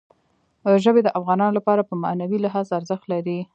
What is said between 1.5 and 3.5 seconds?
لپاره په معنوي لحاظ ارزښت لري.